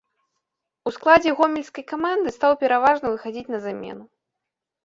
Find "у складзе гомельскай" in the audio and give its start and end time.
0.89-1.85